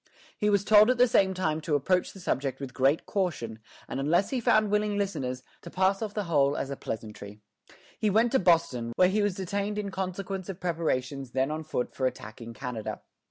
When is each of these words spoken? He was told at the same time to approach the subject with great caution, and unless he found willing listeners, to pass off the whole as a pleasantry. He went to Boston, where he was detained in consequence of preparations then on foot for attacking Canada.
He 0.35 0.49
was 0.49 0.63
told 0.65 0.89
at 0.89 0.97
the 0.97 1.07
same 1.07 1.35
time 1.35 1.61
to 1.61 1.75
approach 1.75 2.11
the 2.11 2.19
subject 2.19 2.59
with 2.59 2.73
great 2.73 3.05
caution, 3.05 3.59
and 3.87 3.99
unless 3.99 4.31
he 4.31 4.39
found 4.39 4.71
willing 4.71 4.97
listeners, 4.97 5.43
to 5.61 5.69
pass 5.69 6.01
off 6.01 6.15
the 6.15 6.23
whole 6.23 6.57
as 6.57 6.71
a 6.71 6.75
pleasantry. 6.75 7.39
He 7.99 8.09
went 8.09 8.31
to 8.31 8.39
Boston, 8.39 8.93
where 8.95 9.09
he 9.09 9.21
was 9.21 9.35
detained 9.35 9.77
in 9.77 9.91
consequence 9.91 10.49
of 10.49 10.59
preparations 10.59 11.33
then 11.33 11.51
on 11.51 11.63
foot 11.63 11.93
for 11.93 12.07
attacking 12.07 12.55
Canada. 12.55 13.01